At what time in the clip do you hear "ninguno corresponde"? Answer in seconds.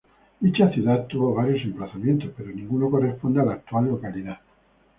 2.49-3.39